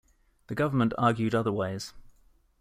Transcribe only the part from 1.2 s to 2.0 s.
otherwise.